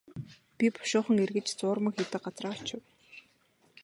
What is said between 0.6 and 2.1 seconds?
бушуухан эргэж зуурмаг